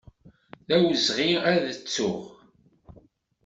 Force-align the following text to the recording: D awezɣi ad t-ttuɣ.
D 0.67 0.69
awezɣi 0.75 1.29
ad 1.51 1.63
t-ttuɣ. 1.75 2.21